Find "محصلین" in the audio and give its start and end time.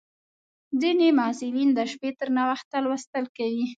1.19-1.69